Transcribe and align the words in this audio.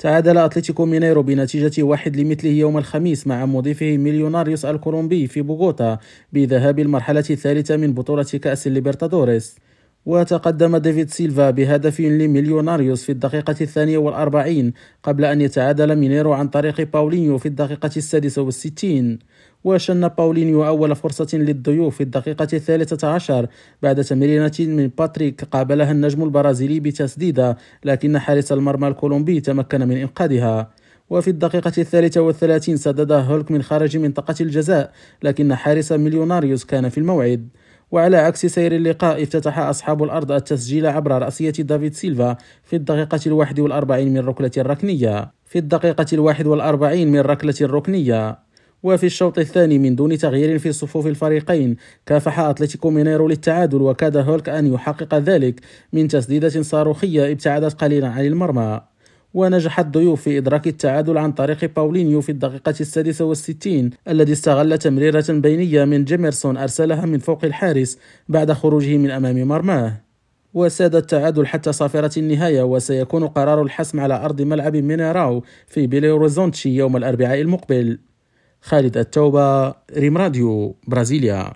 تعادل 0.00 0.38
أتلتيكو 0.38 0.86
مينيرو 0.86 1.22
بنتيجة 1.22 1.82
واحد 1.82 2.16
لمثله 2.16 2.50
يوم 2.50 2.78
الخميس 2.78 3.26
مع 3.26 3.46
مضيفه 3.46 3.96
مليوناريوس 3.96 4.64
الكولومبي 4.64 5.26
في 5.26 5.42
بوغوتا 5.42 5.98
بذهاب 6.32 6.78
المرحلة 6.78 7.24
الثالثة 7.30 7.76
من 7.76 7.94
بطولة 7.94 8.22
كأس 8.22 8.66
الليبرتادوريس. 8.66 9.56
وتقدم 10.06 10.76
ديفيد 10.76 11.10
سيلفا 11.10 11.50
بهدف 11.50 12.00
لمليوناريوس 12.00 13.04
في 13.04 13.12
الدقيقة 13.12 13.56
الثانية 13.60 13.98
والأربعين 13.98 14.72
قبل 15.02 15.24
أن 15.24 15.40
يتعادل 15.40 15.96
مينيرو 15.96 16.32
عن 16.32 16.48
طريق 16.48 16.80
باولينيو 16.92 17.38
في 17.38 17.46
الدقيقة 17.46 17.90
السادسة 17.96 18.42
والستين. 18.42 19.18
وشن 19.64 20.08
باولينيو 20.08 20.66
أول 20.66 20.96
فرصة 20.96 21.38
للضيوف 21.38 21.96
في 21.96 22.02
الدقيقة 22.02 22.48
الثالثة 22.52 23.08
عشر 23.08 23.46
بعد 23.82 24.04
تمريرة 24.04 24.52
من 24.58 24.90
باتريك 24.98 25.44
قابلها 25.44 25.92
النجم 25.92 26.22
البرازيلي 26.22 26.80
بتسديدة 26.80 27.56
لكن 27.84 28.18
حارس 28.18 28.52
المرمى 28.52 28.88
الكولومبي 28.88 29.40
تمكن 29.40 29.88
من 29.88 29.96
إنقاذها. 29.96 30.70
وفي 31.10 31.30
الدقيقة 31.30 31.72
الثالثة 31.78 32.20
والثلاثين 32.20 32.76
سدد 32.76 33.12
هولك 33.12 33.50
من 33.50 33.62
خارج 33.62 33.96
منطقة 33.96 34.34
الجزاء 34.40 34.92
لكن 35.22 35.54
حارس 35.54 35.92
مليوناريوس 35.92 36.64
كان 36.64 36.88
في 36.88 36.98
الموعد. 36.98 37.48
وعلى 37.90 38.16
عكس 38.16 38.46
سير 38.46 38.72
اللقاء 38.72 39.22
افتتح 39.22 39.58
أصحاب 39.58 40.02
الأرض 40.02 40.32
التسجيل 40.32 40.86
عبر 40.86 41.22
رأسية 41.22 41.50
دافيد 41.50 41.94
سيلفا 41.94 42.36
في 42.64 42.76
الدقيقة 42.76 43.20
الواحد 43.26 43.60
والأربعين 43.60 44.12
من 44.12 44.18
ركلة 44.18 44.50
الركنية 44.58 45.32
في 45.44 45.58
الدقيقة 45.58 46.06
الواحد 46.12 46.46
والأربعين 46.46 47.12
من 47.12 47.20
ركلة 47.20 47.54
الركنية 47.60 48.38
وفي 48.82 49.06
الشوط 49.06 49.38
الثاني 49.38 49.78
من 49.78 49.96
دون 49.96 50.18
تغيير 50.18 50.58
في 50.58 50.72
صفوف 50.72 51.06
الفريقين 51.06 51.76
كافح 52.06 52.40
أتلتيكو 52.40 52.90
مينيرو 52.90 53.28
للتعادل 53.28 53.82
وكاد 53.82 54.16
هولك 54.16 54.48
أن 54.48 54.72
يحقق 54.74 55.14
ذلك 55.14 55.60
من 55.92 56.08
تسديدة 56.08 56.62
صاروخية 56.62 57.32
ابتعدت 57.32 57.80
قليلا 57.80 58.08
عن 58.08 58.26
المرمى. 58.26 58.80
ونجح 59.34 59.80
الضيوف 59.80 60.22
في 60.22 60.38
إدراك 60.38 60.66
التعادل 60.66 61.18
عن 61.18 61.32
طريق 61.32 61.74
باولينيو 61.76 62.20
في 62.20 62.32
الدقيقة 62.32 62.74
السادسة 62.80 63.24
والستين 63.24 63.90
الذي 64.08 64.32
استغل 64.32 64.78
تمريرة 64.78 65.24
بينية 65.28 65.84
من 65.84 66.04
جيميرسون 66.04 66.56
أرسلها 66.56 67.06
من 67.06 67.18
فوق 67.18 67.44
الحارس 67.44 67.98
بعد 68.28 68.52
خروجه 68.52 68.96
من 68.96 69.10
أمام 69.10 69.48
مرماه. 69.48 70.00
وساد 70.54 70.94
التعادل 70.94 71.46
حتى 71.46 71.72
صافرة 71.72 72.18
النهاية 72.18 72.62
وسيكون 72.62 73.26
قرار 73.26 73.62
الحسم 73.62 74.00
على 74.00 74.24
أرض 74.24 74.42
ملعب 74.42 74.76
مينيراو 74.76 75.44
في 75.66 75.86
بيليوريزونتشي 75.86 76.76
يوم 76.76 76.96
الأربعاء 76.96 77.40
المقبل. 77.40 77.98
خالد 78.60 78.96
التوبة 78.96 79.74
ريم 79.96 80.18
راديو 80.18 80.76
برازيليا. 80.88 81.52